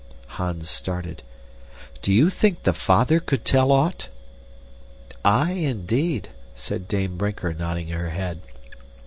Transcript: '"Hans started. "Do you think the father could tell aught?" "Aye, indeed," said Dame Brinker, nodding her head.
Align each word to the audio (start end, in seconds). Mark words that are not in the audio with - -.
'"Hans 0.39 0.67
started. 0.67 1.21
"Do 2.01 2.11
you 2.11 2.31
think 2.31 2.63
the 2.63 2.73
father 2.73 3.19
could 3.19 3.45
tell 3.45 3.71
aught?" 3.71 4.09
"Aye, 5.23 5.51
indeed," 5.51 6.29
said 6.55 6.87
Dame 6.87 7.17
Brinker, 7.17 7.53
nodding 7.53 7.89
her 7.89 8.09
head. 8.09 8.41